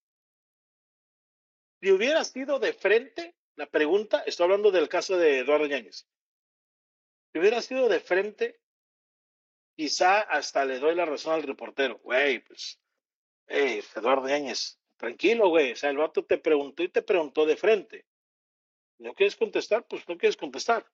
si 1.80 1.90
hubiera 1.90 2.24
sido 2.24 2.58
de 2.58 2.72
frente, 2.72 3.34
la 3.56 3.66
pregunta, 3.66 4.22
estoy 4.26 4.44
hablando 4.44 4.70
del 4.70 4.88
caso 4.88 5.16
de 5.16 5.38
Eduardo 5.38 5.66
Yáñez, 5.66 6.06
si 7.32 7.38
hubiera 7.38 7.62
sido 7.62 7.88
de 7.88 8.00
frente, 8.00 8.60
quizá 9.76 10.20
hasta 10.20 10.64
le 10.64 10.78
doy 10.78 10.94
la 10.94 11.06
razón 11.06 11.34
al 11.34 11.42
reportero. 11.42 11.98
Güey, 12.02 12.40
pues, 12.40 12.80
hey, 13.46 13.82
Eduardo 13.94 14.28
Yáñez, 14.28 14.78
tranquilo, 14.96 15.48
güey. 15.48 15.72
O 15.72 15.76
sea, 15.76 15.90
el 15.90 15.96
vato 15.96 16.24
te 16.24 16.38
preguntó 16.38 16.82
y 16.82 16.88
te 16.88 17.02
preguntó 17.02 17.46
de 17.46 17.56
frente. 17.56 18.06
¿No 19.00 19.14
quieres 19.14 19.34
contestar? 19.34 19.86
Pues 19.88 20.06
no 20.08 20.18
quieres 20.18 20.36
contestar. 20.36 20.86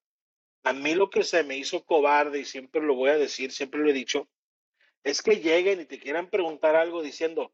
A 0.63 0.73
mí 0.73 0.95
lo 0.95 1.11
que 1.11 1.25
se 1.25 1.43
me 1.43 1.57
hizo 1.59 1.85
cobarde, 1.85 2.41
y 2.41 2.45
siempre 2.45 2.81
lo 2.81 2.95
voy 2.95 3.11
a 3.11 3.19
decir, 3.19 3.51
siempre 3.51 3.81
lo 3.81 3.91
he 3.91 3.93
dicho, 3.93 4.29
es 5.03 5.23
que 5.23 5.41
lleguen 5.41 5.81
y 5.81 5.87
te 5.87 5.99
quieran 5.99 6.31
preguntar 6.31 6.77
algo 6.77 7.03
diciendo, 7.03 7.53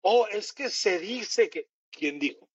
oh, 0.00 0.26
es 0.28 0.52
que 0.54 0.70
se 0.70 0.98
dice 0.98 1.50
que, 1.50 1.68
¿quién 1.90 2.18
dijo? 2.18 2.48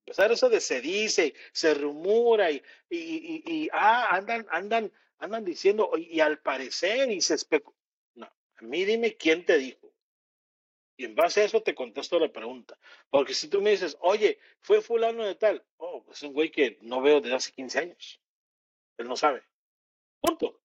Empezar 0.00 0.30
eso 0.32 0.48
de 0.50 0.60
se 0.60 0.80
dice, 0.82 1.34
se 1.52 1.72
rumora 1.74 2.50
y, 2.50 2.62
y, 2.90 3.42
y, 3.46 3.68
ah, 3.72 4.08
andan, 4.10 4.46
andan, 4.50 4.92
andan 5.18 5.44
diciendo, 5.44 5.90
y, 5.96 6.20
al 6.20 6.40
parecer, 6.40 7.10
y 7.10 7.20
se 7.22 7.34
especula. 7.34 7.76
No, 8.14 8.26
a 8.26 8.62
mí 8.62 8.84
dime 8.84 9.16
quién 9.16 9.44
te 9.44 9.56
dijo. 9.56 9.87
Y 10.98 11.04
en 11.04 11.14
base 11.14 11.40
a 11.40 11.44
eso 11.44 11.62
te 11.62 11.76
contesto 11.76 12.18
la 12.18 12.32
pregunta. 12.32 12.76
Porque 13.08 13.32
si 13.32 13.48
tú 13.48 13.62
me 13.62 13.70
dices, 13.70 13.96
oye, 14.00 14.40
fue 14.60 14.82
fulano 14.82 15.24
de 15.24 15.36
tal, 15.36 15.64
oh, 15.76 16.04
es 16.10 16.20
un 16.24 16.32
güey 16.32 16.50
que 16.50 16.76
no 16.82 17.00
veo 17.00 17.20
desde 17.20 17.36
hace 17.36 17.52
15 17.52 17.78
años. 17.78 18.20
Él 18.96 19.06
no 19.06 19.16
sabe. 19.16 19.44
Punto. 20.20 20.60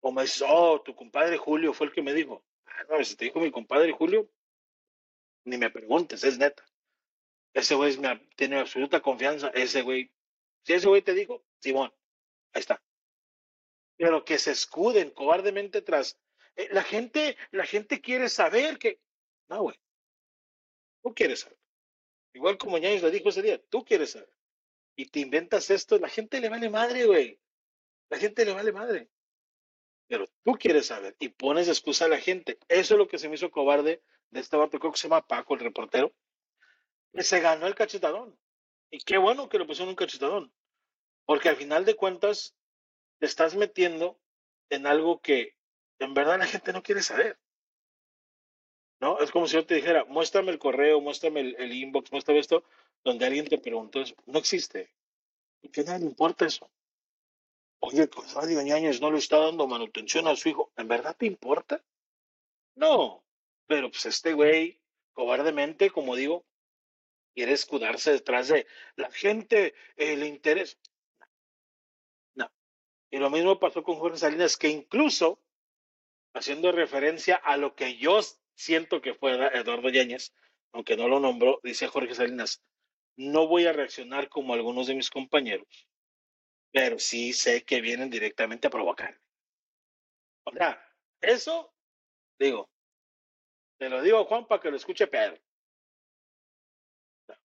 O 0.00 0.12
me 0.12 0.22
dices, 0.22 0.44
oh, 0.46 0.82
tu 0.82 0.94
compadre 0.94 1.38
Julio 1.38 1.72
fue 1.72 1.86
el 1.86 1.92
que 1.94 2.02
me 2.02 2.12
dijo. 2.12 2.44
Ah, 2.66 2.84
no, 2.90 3.02
si 3.02 3.16
te 3.16 3.24
dijo 3.24 3.40
mi 3.40 3.50
compadre 3.50 3.92
Julio, 3.92 4.30
ni 5.44 5.56
me 5.56 5.70
preguntes, 5.70 6.22
es 6.22 6.38
neta. 6.38 6.62
Ese 7.54 7.76
güey 7.76 7.96
tiene 8.36 8.58
absoluta 8.58 9.00
confianza. 9.00 9.48
Ese 9.54 9.80
güey, 9.80 10.12
si 10.64 10.74
ese 10.74 10.86
güey 10.86 11.00
te 11.00 11.14
dijo, 11.14 11.42
Simón, 11.60 11.90
ahí 12.52 12.60
está. 12.60 12.82
Pero 13.96 14.22
que 14.26 14.38
se 14.38 14.50
escuden 14.50 15.10
cobardemente 15.12 15.80
tras 15.80 16.20
eh, 16.58 16.68
la 16.72 16.82
gente, 16.82 17.36
la 17.52 17.64
gente 17.64 18.00
quiere 18.00 18.28
saber 18.28 18.78
que, 18.78 19.00
no, 19.48 19.62
güey, 19.62 19.80
tú 21.02 21.14
quieres 21.14 21.40
saber. 21.40 21.56
Igual 22.34 22.58
como 22.58 22.78
Ñañez 22.78 23.02
le 23.02 23.12
dijo 23.12 23.28
ese 23.28 23.42
día, 23.42 23.62
tú 23.70 23.84
quieres 23.84 24.10
saber. 24.10 24.30
Y 24.96 25.06
te 25.06 25.20
inventas 25.20 25.70
esto, 25.70 25.98
la 25.98 26.08
gente 26.08 26.40
le 26.40 26.48
vale 26.48 26.68
madre, 26.68 27.06
güey. 27.06 27.40
La 28.10 28.18
gente 28.18 28.44
le 28.44 28.52
vale 28.52 28.72
madre. 28.72 29.08
Pero 30.08 30.26
tú 30.44 30.52
quieres 30.54 30.86
saber 30.86 31.14
y 31.20 31.28
pones 31.28 31.68
excusa 31.68 32.06
a 32.06 32.08
la 32.08 32.18
gente. 32.18 32.58
Eso 32.66 32.94
es 32.94 32.98
lo 32.98 33.06
que 33.06 33.18
se 33.18 33.28
me 33.28 33.36
hizo 33.36 33.52
cobarde 33.52 34.02
de 34.30 34.40
este 34.40 34.56
vato, 34.56 34.80
creo 34.80 34.90
que 34.90 34.98
se 34.98 35.08
llama 35.08 35.26
Paco, 35.26 35.54
el 35.54 35.60
reportero, 35.60 36.12
que 37.12 37.22
se 37.22 37.38
ganó 37.40 37.68
el 37.68 37.76
cachetadón. 37.76 38.36
Y 38.90 38.98
qué 38.98 39.16
bueno 39.16 39.48
que 39.48 39.58
lo 39.58 39.66
pusieron 39.66 39.90
un 39.90 39.96
cachetadón. 39.96 40.52
Porque 41.24 41.50
al 41.50 41.56
final 41.56 41.84
de 41.84 41.94
cuentas, 41.94 42.56
te 43.18 43.26
estás 43.26 43.54
metiendo 43.54 44.18
en 44.70 44.86
algo 44.86 45.20
que 45.20 45.57
en 45.98 46.14
verdad 46.14 46.38
la 46.38 46.46
gente 46.46 46.72
no 46.72 46.82
quiere 46.82 47.02
saber. 47.02 47.38
¿No? 49.00 49.20
Es 49.20 49.30
como 49.30 49.46
si 49.46 49.54
yo 49.54 49.64
te 49.64 49.76
dijera, 49.76 50.04
muéstrame 50.04 50.50
el 50.50 50.58
correo, 50.58 51.00
muéstrame 51.00 51.40
el, 51.40 51.72
inbox, 51.72 52.10
muéstrame 52.10 52.40
esto, 52.40 52.64
donde 53.04 53.26
alguien 53.26 53.46
te 53.46 53.58
preguntó. 53.58 54.02
No 54.26 54.38
existe. 54.38 54.92
¿Y 55.62 55.68
qué 55.68 55.84
nadie 55.84 56.00
le 56.00 56.06
importa 56.06 56.46
eso? 56.46 56.68
Oye, 57.80 58.06
Rosario 58.06 58.60
Ñañez 58.60 59.00
no 59.00 59.12
le 59.12 59.18
está 59.18 59.38
dando 59.38 59.68
manutención 59.68 60.26
a 60.26 60.34
su 60.34 60.48
hijo. 60.48 60.72
¿En 60.76 60.88
verdad 60.88 61.16
te 61.16 61.26
importa? 61.26 61.84
No. 62.74 63.24
Pero 63.68 63.90
pues 63.90 64.06
este 64.06 64.32
güey, 64.32 64.80
cobardemente, 65.12 65.90
como 65.90 66.16
digo, 66.16 66.44
quiere 67.34 67.52
escudarse 67.52 68.10
detrás 68.10 68.48
de 68.48 68.66
la 68.96 69.10
gente, 69.12 69.74
el 69.96 70.24
interés. 70.24 70.76
No. 72.34 72.50
Y 73.10 73.18
lo 73.18 73.30
mismo 73.30 73.60
pasó 73.60 73.84
con 73.84 73.96
Jorge 73.96 74.18
Salinas, 74.18 74.56
que 74.56 74.70
incluso 74.70 75.38
haciendo 76.34 76.72
referencia 76.72 77.36
a 77.36 77.56
lo 77.56 77.74
que 77.74 77.96
yo 77.96 78.20
siento 78.54 79.00
que 79.00 79.14
fue 79.14 79.32
Eduardo 79.56 79.88
Yáñez, 79.88 80.34
aunque 80.72 80.96
no 80.96 81.08
lo 81.08 81.20
nombró, 81.20 81.60
dice 81.62 81.88
Jorge 81.88 82.14
Salinas, 82.14 82.62
no 83.16 83.48
voy 83.48 83.66
a 83.66 83.72
reaccionar 83.72 84.28
como 84.28 84.54
algunos 84.54 84.86
de 84.86 84.94
mis 84.94 85.10
compañeros, 85.10 85.88
pero 86.72 86.98
sí 86.98 87.32
sé 87.32 87.64
que 87.64 87.80
vienen 87.80 88.10
directamente 88.10 88.66
a 88.66 88.70
provocar. 88.70 89.18
O 90.44 90.52
sea, 90.52 90.82
eso, 91.20 91.74
digo, 92.38 92.70
te 93.78 93.88
lo 93.88 94.02
digo 94.02 94.24
Juan 94.24 94.46
para 94.46 94.60
que 94.60 94.70
lo 94.70 94.76
escuche 94.76 95.06
Pedro. 95.06 95.38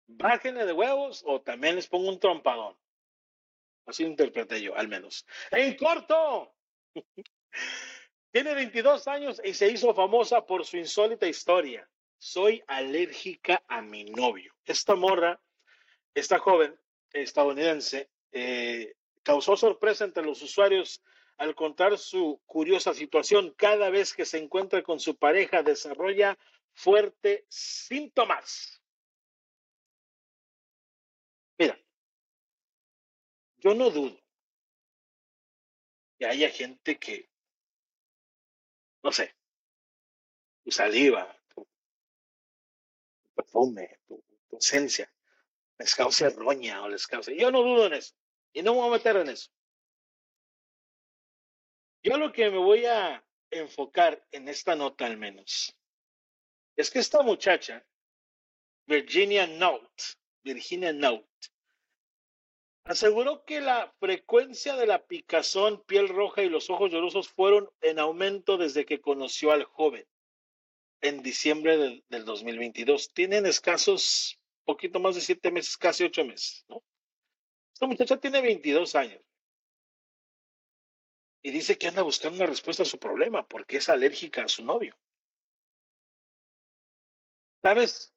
Bájenle 0.07 0.65
de 0.65 0.73
huevos 0.73 1.23
o 1.25 1.41
también 1.41 1.75
les 1.75 1.87
pongo 1.87 2.09
un 2.09 2.19
trompadón. 2.19 2.77
Así 3.85 4.03
interpreté 4.03 4.61
yo, 4.61 4.75
al 4.75 4.87
menos. 4.87 5.25
En 5.51 5.75
corto, 5.75 6.55
tiene 8.31 8.53
22 8.53 9.07
años 9.07 9.41
y 9.43 9.53
se 9.53 9.69
hizo 9.69 9.93
famosa 9.93 10.45
por 10.45 10.65
su 10.65 10.77
insólita 10.77 11.27
historia. 11.27 11.87
Soy 12.17 12.63
alérgica 12.67 13.63
a 13.67 13.81
mi 13.81 14.05
novio. 14.05 14.53
Esta 14.65 14.95
morra, 14.95 15.41
esta 16.13 16.39
joven 16.39 16.79
estadounidense, 17.11 18.09
eh, 18.31 18.95
causó 19.23 19.57
sorpresa 19.57 20.05
entre 20.05 20.23
los 20.23 20.41
usuarios 20.41 21.01
al 21.37 21.55
contar 21.55 21.97
su 21.97 22.41
curiosa 22.45 22.93
situación. 22.93 23.53
Cada 23.57 23.89
vez 23.89 24.13
que 24.13 24.25
se 24.25 24.37
encuentra 24.37 24.81
con 24.81 24.99
su 24.99 25.17
pareja 25.17 25.61
desarrolla 25.61 26.37
fuertes 26.73 27.43
síntomas. 27.49 28.81
Mira, 31.57 31.77
yo 33.57 33.73
no 33.73 33.89
dudo 33.89 34.17
que 36.17 36.25
haya 36.27 36.49
gente 36.49 36.97
que 36.97 37.30
no 39.03 39.11
sé, 39.11 39.35
tu 40.63 40.71
saliva, 40.71 41.35
tu, 41.53 41.67
perfume, 43.35 43.99
tu, 44.07 44.23
esencia, 44.57 45.11
les 45.79 45.95
cause 45.95 46.29
roña 46.29 46.83
o 46.83 46.89
les 46.89 47.07
cause. 47.07 47.35
Yo 47.35 47.51
no 47.51 47.63
dudo 47.63 47.87
en 47.87 47.93
eso 47.93 48.15
y 48.53 48.61
no 48.61 48.73
me 48.73 48.79
voy 48.79 48.89
a 48.89 48.91
meter 48.97 49.15
en 49.17 49.29
eso. 49.29 49.49
Yo 52.03 52.17
lo 52.17 52.31
que 52.31 52.49
me 52.49 52.57
voy 52.57 52.85
a 52.85 53.23
enfocar 53.49 54.25
en 54.31 54.47
esta 54.47 54.75
nota 54.75 55.05
al 55.05 55.17
menos 55.17 55.75
es 56.75 56.89
que 56.89 56.99
esta 56.99 57.21
muchacha, 57.21 57.85
Virginia 58.87 59.45
Note, 59.47 60.03
Virginia 60.43 60.93
Note, 60.93 61.30
Aseguró 62.83 63.45
que 63.45 63.61
la 63.61 63.93
frecuencia 63.99 64.75
de 64.75 64.87
la 64.87 65.05
picazón, 65.05 65.83
piel 65.83 66.09
roja 66.09 66.41
y 66.41 66.49
los 66.49 66.69
ojos 66.69 66.91
llorosos 66.91 67.29
fueron 67.29 67.69
en 67.81 67.99
aumento 67.99 68.57
desde 68.57 68.85
que 68.85 68.99
conoció 68.99 69.51
al 69.51 69.63
joven 69.63 70.07
en 71.01 71.21
diciembre 71.21 71.77
del, 71.77 72.25
2022. 72.25 73.13
Tienen 73.13 73.45
escasos, 73.45 74.39
poquito 74.65 74.99
más 74.99 75.15
de 75.15 75.21
siete 75.21 75.51
meses, 75.51 75.77
casi 75.77 76.03
ocho 76.03 76.25
meses, 76.25 76.65
¿no? 76.69 76.83
Esta 77.73 77.87
muchacha 77.87 78.17
tiene 78.17 78.41
22 78.41 78.95
años 78.95 79.21
y 81.43 81.51
dice 81.51 81.77
que 81.77 81.87
anda 81.87 82.03
buscando 82.03 82.37
una 82.37 82.45
respuesta 82.45 82.83
a 82.83 82.85
su 82.85 82.99
problema 82.99 83.47
porque 83.47 83.77
es 83.77 83.89
alérgica 83.89 84.43
a 84.43 84.47
su 84.47 84.63
novio. 84.63 84.95
¿Sabes 87.63 88.13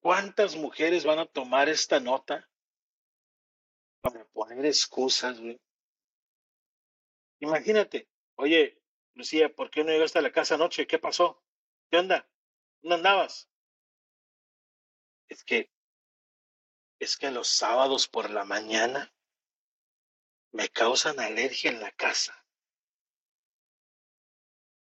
cuántas 0.00 0.56
mujeres 0.56 1.04
van 1.04 1.18
a 1.18 1.26
tomar 1.26 1.68
esta 1.68 2.00
nota 2.00 2.48
para 4.00 4.24
poner 4.26 4.64
excusas, 4.66 5.40
güey. 5.40 5.60
Imagínate, 7.40 8.08
oye, 8.36 8.80
Lucía, 9.14 9.54
¿por 9.54 9.70
qué 9.70 9.84
no 9.84 9.90
llegaste 9.90 10.18
a 10.18 10.22
la 10.22 10.32
casa 10.32 10.54
anoche? 10.54 10.86
¿Qué 10.86 10.98
pasó? 10.98 11.42
¿Qué 11.90 11.98
onda? 11.98 12.28
¿Dónde 12.82 12.96
andabas? 12.96 13.48
Es 15.28 15.44
que, 15.44 15.70
es 16.98 17.16
que 17.16 17.30
los 17.30 17.48
sábados 17.48 18.08
por 18.08 18.30
la 18.30 18.44
mañana 18.44 19.14
me 20.52 20.68
causan 20.68 21.20
alergia 21.20 21.70
en 21.70 21.80
la 21.80 21.92
casa. 21.92 22.44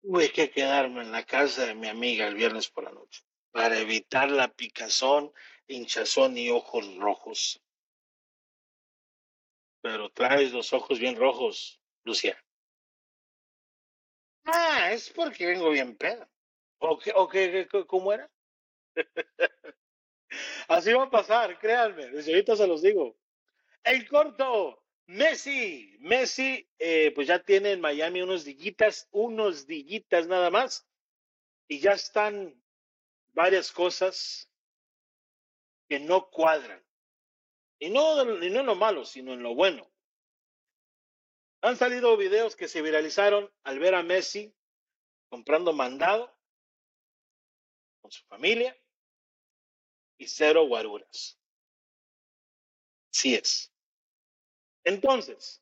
Tuve 0.02 0.32
que 0.32 0.52
quedarme 0.52 1.02
en 1.02 1.12
la 1.12 1.26
casa 1.26 1.66
de 1.66 1.76
mi 1.76 1.88
amiga 1.88 2.28
el 2.28 2.36
viernes 2.36 2.70
por 2.70 2.84
la 2.84 2.92
noche 2.92 3.24
para 3.52 3.80
evitar 3.80 4.30
la 4.30 4.54
picazón, 4.54 5.34
hinchazón 5.68 6.38
y 6.38 6.50
ojos 6.50 6.96
rojos 6.98 7.62
pero 9.88 10.10
traes 10.10 10.52
los 10.52 10.74
ojos 10.74 11.00
bien 11.00 11.16
rojos, 11.16 11.82
Lucia. 12.04 12.38
Ah, 14.44 14.92
es 14.92 15.10
porque 15.10 15.46
vengo 15.46 15.70
bien 15.70 15.96
pedo. 15.96 16.28
¿O 16.80 17.00
qué, 17.00 17.14
o 17.16 17.30
qué, 17.30 17.68
cómo 17.88 18.12
era? 18.12 18.30
Así 20.68 20.92
va 20.92 21.04
a 21.04 21.10
pasar, 21.10 21.58
créanme, 21.58 22.08
desde 22.08 22.34
ahorita 22.34 22.58
se 22.58 22.68
los 22.68 22.82
digo. 22.82 23.18
El 23.82 24.06
corto, 24.10 24.84
Messi, 25.06 25.96
Messi, 26.02 26.70
eh, 26.78 27.14
pues 27.16 27.28
ya 27.28 27.42
tiene 27.42 27.72
en 27.72 27.80
Miami 27.80 28.22
unos 28.22 28.44
dillitas, 28.44 29.08
unos 29.12 29.68
dillitas 29.68 30.28
nada 30.28 30.50
más, 30.50 30.86
y 31.70 31.80
ya 31.80 31.92
están 31.92 32.62
varias 33.32 33.72
cosas 33.72 34.52
que 35.88 35.98
no 35.98 36.30
cuadran. 36.30 36.87
Y 37.80 37.90
no, 37.90 38.22
y 38.44 38.50
no 38.50 38.60
en 38.62 38.66
lo 38.66 38.76
malo, 38.76 39.06
sino 39.06 39.34
en 39.34 39.44
lo 39.44 39.54
bueno. 39.54 39.88
Han 41.62 41.76
salido 41.76 42.18
videos 42.18 42.56
que 42.56 42.68
se 42.68 42.82
viralizaron 42.82 43.52
al 43.64 43.80
ver 43.80 43.96
a 43.96 44.04
Messi 44.04 44.54
comprando 45.30 45.74
mandado 45.74 46.36
con 48.02 48.12
su 48.12 48.24
familia 48.26 48.78
y 50.18 50.28
cero 50.28 50.68
guaruras. 50.68 51.40
Sí 53.12 53.36
es. 53.36 53.74
Entonces, 54.84 55.62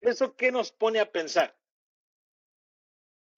¿eso 0.00 0.36
qué 0.36 0.52
nos 0.52 0.72
pone 0.72 1.00
a 1.00 1.10
pensar? 1.10 1.56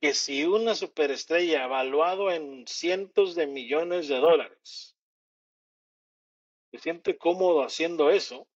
Que 0.01 0.13
si 0.13 0.45
una 0.45 0.75
superestrella 0.75 1.65
evaluado 1.65 2.31
en 2.31 2.67
cientos 2.67 3.35
de 3.35 3.47
millones 3.47 4.09
de 4.09 4.17
dólares 4.17 4.96
se 6.77 6.83
siente 6.83 7.17
cómodo 7.17 7.63
haciendo 7.63 8.11
eso, 8.11 8.47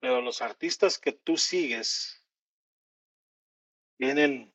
pero 0.00 0.20
los 0.20 0.42
artistas 0.42 0.98
que 0.98 1.12
tú 1.12 1.36
sigues 1.36 2.24
tienen 3.96 4.52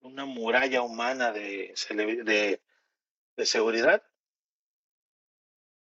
una 0.00 0.26
muralla 0.26 0.82
humana 0.82 1.32
de, 1.32 1.72
de, 3.36 3.46
seguridad. 3.46 4.02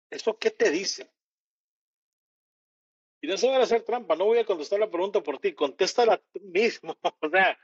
¿Eso 0.10 0.38
qué 0.40 0.50
te 0.50 0.72
dice? 0.72 1.12
Y 3.22 3.28
no 3.28 3.38
se 3.38 3.48
van 3.48 3.62
a 3.62 3.64
hacer 3.66 3.84
trampa, 3.84 4.16
no 4.16 4.26
voy 4.26 4.40
a 4.40 4.46
contestar 4.46 4.80
la 4.80 4.90
pregunta 4.90 5.22
por 5.22 5.40
ti, 5.40 5.54
contéstala 5.54 6.18
tú 6.18 6.40
mismo. 6.40 6.98
o 7.22 7.30
sea, 7.30 7.60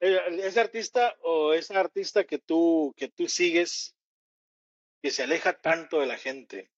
eh, 0.00 0.20
ese 0.42 0.60
artista 0.60 1.16
o 1.22 1.52
esa 1.52 1.78
artista 1.78 2.24
que 2.24 2.38
tú, 2.38 2.94
que 2.96 3.08
tú 3.08 3.28
sigues, 3.28 3.94
que 5.04 5.10
se 5.10 5.22
aleja 5.22 5.52
tanto 5.52 6.00
de 6.00 6.06
la 6.06 6.16
gente, 6.16 6.70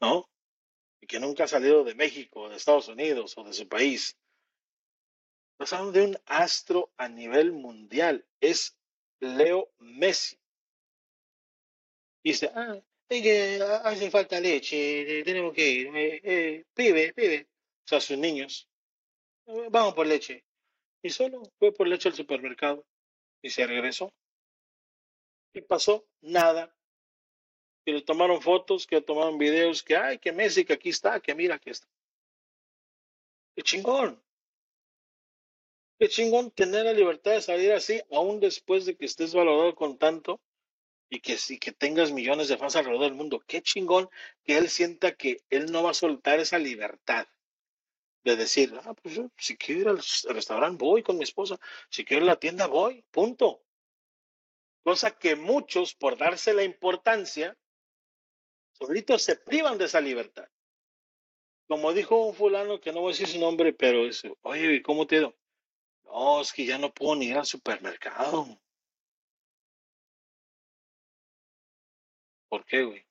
¿no? 0.00 0.30
Y 1.00 1.08
que 1.08 1.18
nunca 1.18 1.42
ha 1.42 1.48
salido 1.48 1.82
de 1.82 1.96
México, 1.96 2.48
de 2.48 2.54
Estados 2.54 2.86
Unidos 2.86 3.36
o 3.36 3.42
de 3.42 3.52
su 3.54 3.66
país. 3.66 4.16
Estamos 5.58 5.72
hablando 5.72 5.98
de 5.98 6.06
un 6.06 6.18
astro 6.26 6.92
a 6.96 7.08
nivel 7.08 7.50
mundial. 7.50 8.24
Es 8.40 8.78
Leo 9.18 9.72
Messi. 9.78 10.38
Dice, 12.22 12.52
ah, 12.54 12.80
es 13.08 13.20
que 13.20 13.60
hace 13.82 14.08
falta 14.08 14.38
leche, 14.38 15.24
tenemos 15.24 15.54
que 15.54 15.68
ir, 15.68 15.88
eh, 15.88 16.20
eh, 16.22 16.64
pibe, 16.72 17.12
pibe, 17.14 17.48
o 17.84 17.88
sea, 17.88 18.00
sus 18.00 18.16
niños, 18.16 18.68
eh, 19.46 19.66
vamos 19.72 19.92
por 19.92 20.06
leche. 20.06 20.44
Y 21.02 21.10
solo 21.10 21.42
fue 21.58 21.72
por 21.72 21.88
leche 21.88 22.10
al 22.10 22.14
supermercado 22.14 22.86
y 23.42 23.50
se 23.50 23.66
regresó. 23.66 24.14
¿Qué 25.52 25.62
pasó? 25.62 26.06
Nada. 26.20 26.75
Que 27.86 27.92
le 27.92 28.02
tomaron 28.02 28.42
fotos, 28.42 28.84
que 28.86 28.96
le 28.96 29.02
tomaron 29.02 29.38
videos, 29.38 29.84
que 29.84 29.96
ay, 29.96 30.18
que 30.18 30.32
Messi, 30.32 30.64
que 30.64 30.72
aquí 30.72 30.88
está, 30.88 31.20
que 31.20 31.36
mira 31.36 31.60
que 31.60 31.70
está. 31.70 31.86
Qué 33.54 33.62
chingón. 33.62 34.20
Qué 35.98 36.08
chingón 36.08 36.50
tener 36.50 36.84
la 36.84 36.92
libertad 36.92 37.30
de 37.30 37.40
salir 37.40 37.72
así, 37.72 38.02
aún 38.10 38.40
después 38.40 38.86
de 38.86 38.96
que 38.96 39.06
estés 39.06 39.32
valorado 39.32 39.76
con 39.76 39.96
tanto 39.98 40.40
y 41.08 41.20
que, 41.20 41.38
si 41.38 41.60
que 41.60 41.70
tengas 41.70 42.10
millones 42.10 42.48
de 42.48 42.58
fans 42.58 42.74
alrededor 42.74 43.04
del 43.04 43.14
mundo. 43.14 43.40
Qué 43.46 43.62
chingón 43.62 44.10
que 44.42 44.58
él 44.58 44.68
sienta 44.68 45.14
que 45.14 45.38
él 45.48 45.70
no 45.70 45.84
va 45.84 45.92
a 45.92 45.94
soltar 45.94 46.40
esa 46.40 46.58
libertad 46.58 47.28
de 48.24 48.34
decir, 48.34 48.74
ah, 48.84 48.94
pues 48.94 49.20
si 49.36 49.56
quiero 49.56 49.80
ir 49.82 49.88
al 49.88 50.02
restaurante 50.34 50.84
voy 50.84 51.04
con 51.04 51.18
mi 51.18 51.22
esposa, 51.22 51.56
si 51.88 52.04
quiero 52.04 52.24
ir 52.24 52.30
a 52.30 52.34
la 52.34 52.40
tienda 52.40 52.66
voy, 52.66 53.04
punto. 53.12 53.62
Cosa 54.82 55.16
que 55.16 55.36
muchos, 55.36 55.94
por 55.94 56.18
darse 56.18 56.52
la 56.52 56.64
importancia, 56.64 57.56
solitos 58.76 59.22
se 59.22 59.36
privan 59.36 59.78
de 59.78 59.86
esa 59.86 60.00
libertad. 60.00 60.48
Como 61.68 61.92
dijo 61.92 62.16
un 62.26 62.34
fulano, 62.34 62.80
que 62.80 62.92
no 62.92 63.00
voy 63.00 63.10
a 63.10 63.12
decir 63.12 63.28
su 63.28 63.40
nombre, 63.40 63.72
pero 63.72 64.06
es, 64.06 64.22
oye, 64.42 64.82
¿cómo 64.82 65.06
te 65.06 65.18
dio? 65.18 65.36
No, 66.04 66.40
es 66.40 66.52
que 66.52 66.64
ya 66.64 66.78
no 66.78 66.92
puedo 66.92 67.16
ni 67.16 67.26
ir 67.26 67.36
al 67.36 67.46
supermercado. 67.46 68.46
¿Por 72.48 72.64
qué, 72.64 72.84
güey? 72.84 73.04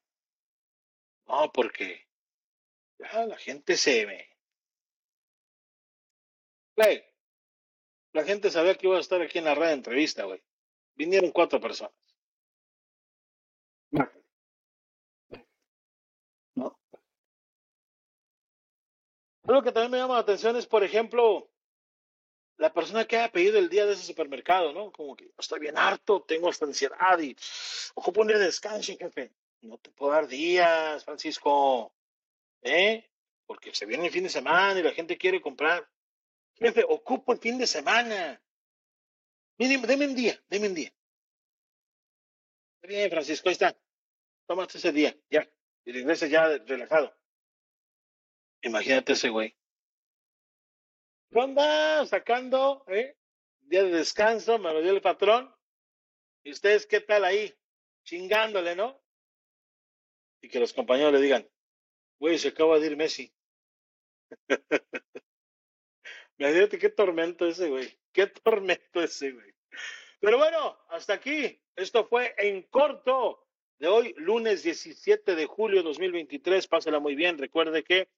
No, 1.28 1.52
porque 1.52 2.08
ya 2.98 3.26
la 3.26 3.38
gente 3.38 3.76
se 3.76 4.06
ve. 4.06 4.30
Play. 6.76 7.04
La 8.14 8.24
gente 8.24 8.50
sabía 8.50 8.76
que 8.76 8.88
iba 8.88 8.98
a 8.98 9.02
estar 9.02 9.22
aquí 9.22 9.40
en 9.40 9.46
la 9.46 9.56
red 9.56 9.68
de 9.68 9.74
entrevista, 9.74 10.24
güey. 10.24 10.42
Vinieron 10.96 11.32
cuatro 11.32 11.60
personas. 11.60 12.05
Lo 19.48 19.62
que 19.62 19.72
también 19.72 19.92
me 19.92 19.98
llama 19.98 20.16
la 20.16 20.22
atención 20.22 20.56
es, 20.56 20.66
por 20.66 20.84
ejemplo, 20.84 21.50
la 22.58 22.74
persona 22.74 23.06
que 23.06 23.18
haya 23.18 23.32
pedido 23.32 23.60
el 23.60 23.70
día 23.70 23.86
de 23.86 23.94
ese 23.94 24.04
supermercado, 24.04 24.74
¿no? 24.74 24.92
Como 24.92 25.16
que 25.16 25.32
estoy 25.38 25.60
bien 25.60 25.78
harto, 25.78 26.24
tengo 26.24 26.50
esta 26.50 26.66
ansiedad 26.66 27.20
y 27.20 27.36
ocupo 27.94 28.22
un 28.22 28.28
día 28.28 28.40
de 28.40 28.46
descanso, 28.46 28.96
jefe. 28.98 29.32
No 29.62 29.78
te 29.78 29.92
puedo 29.92 30.14
dar 30.14 30.28
días, 30.28 31.04
Francisco, 31.04 31.94
¿eh? 32.62 33.10
Porque 33.46 33.74
se 33.74 33.86
viene 33.86 34.08
el 34.08 34.12
fin 34.12 34.24
de 34.24 34.30
semana 34.30 34.80
y 34.80 34.84
la 34.84 34.92
gente 34.92 35.18
quiere 35.18 35.42
comprar. 35.42 35.88
Jefe, 36.56 36.84
ocupo 36.88 37.34
el 37.34 37.40
fin 37.40 37.58
de 37.58 37.68
semana. 37.68 38.42
Deme, 39.58 39.86
deme 39.86 40.08
un 40.08 40.16
día, 40.16 40.42
deme 40.50 40.68
un 40.70 40.74
día. 40.76 40.94
Bien, 42.82 43.10
Francisco, 43.10 43.50
ahí 43.50 43.54
está. 43.54 43.76
Tómate 44.48 44.78
ese 44.78 44.92
día, 44.92 45.16
ya. 45.30 45.48
Y 45.86 45.92
regresa 45.92 46.28
ya 46.28 46.48
relajado. 46.60 47.16
Imagínate 48.66 49.14
ese 49.14 49.30
güey. 49.30 49.56
¿Qué 51.30 51.38
onda? 51.38 52.04
Sacando, 52.08 52.84
¿eh? 52.88 53.16
Día 53.62 53.84
de 53.84 53.92
descanso, 53.92 54.58
me 54.58 54.74
lo 54.74 54.82
dio 54.82 54.92
el 54.92 55.02
patrón. 55.02 55.54
¿Y 56.44 56.52
ustedes 56.52 56.88
qué 56.88 57.00
tal 57.00 57.26
ahí? 57.26 57.54
Chingándole, 58.06 58.76
¿no? 58.76 59.00
Y 60.42 60.50
que 60.50 60.60
los 60.60 60.74
compañeros 60.74 61.14
le 61.14 61.22
digan, 61.22 61.48
güey, 62.20 62.40
se 62.40 62.48
acaba 62.48 62.80
de 62.80 62.88
ir 62.88 62.98
Messi. 62.98 63.32
Imagínate 66.40 66.80
qué 66.80 66.90
tormento 66.90 67.48
ese, 67.48 67.70
güey. 67.70 67.96
Qué 68.12 68.26
tormento 68.26 69.04
ese, 69.04 69.32
güey. 69.32 69.54
Pero 70.20 70.40
bueno, 70.40 70.76
hasta 70.90 71.14
aquí. 71.14 71.62
Esto 71.76 72.08
fue 72.08 72.34
en 72.40 72.64
corto 72.64 73.48
de 73.78 73.90
hoy, 73.90 74.16
lunes 74.18 74.64
17 74.64 75.36
de 75.36 75.46
julio 75.46 75.82
de 75.82 75.90
2023. 75.90 76.68
Pásela 76.68 77.00
muy 77.00 77.14
bien. 77.14 77.38
Recuerde 77.38 77.84
que 77.84 78.10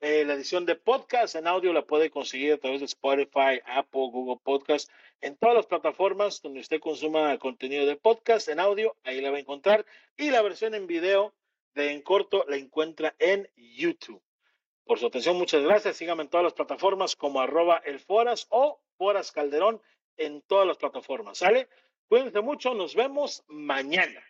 eh, 0.00 0.24
la 0.24 0.34
edición 0.34 0.66
de 0.66 0.74
podcast 0.74 1.34
en 1.34 1.46
audio 1.46 1.72
la 1.72 1.86
puede 1.86 2.10
conseguir 2.10 2.52
a 2.52 2.58
través 2.58 2.80
de 2.80 2.86
Spotify, 2.86 3.60
Apple, 3.64 4.08
Google 4.12 4.40
Podcast, 4.42 4.90
en 5.20 5.36
todas 5.36 5.56
las 5.56 5.66
plataformas 5.66 6.42
donde 6.42 6.60
usted 6.60 6.80
consuma 6.80 7.38
contenido 7.38 7.86
de 7.86 7.96
podcast 7.96 8.48
en 8.48 8.60
audio, 8.60 8.96
ahí 9.04 9.20
la 9.20 9.30
va 9.30 9.38
a 9.38 9.40
encontrar. 9.40 9.86
Y 10.16 10.30
la 10.30 10.42
versión 10.42 10.74
en 10.74 10.86
video 10.86 11.34
de 11.74 11.92
En 11.92 12.02
Corto 12.02 12.44
la 12.48 12.56
encuentra 12.56 13.14
en 13.18 13.48
YouTube. 13.56 14.22
Por 14.84 14.98
su 14.98 15.06
atención, 15.06 15.36
muchas 15.36 15.62
gracias. 15.62 15.96
Síganme 15.96 16.24
en 16.24 16.28
todas 16.28 16.44
las 16.44 16.52
plataformas 16.52 17.16
como 17.16 17.40
arroba 17.40 17.80
el 17.84 18.00
Foras 18.00 18.46
o 18.50 18.80
Foras 18.98 19.32
Calderón 19.32 19.80
en 20.18 20.42
todas 20.42 20.66
las 20.66 20.76
plataformas. 20.76 21.38
¿Sale? 21.38 21.68
Cuídense 22.08 22.40
mucho. 22.42 22.74
Nos 22.74 22.94
vemos 22.94 23.42
mañana. 23.48 24.22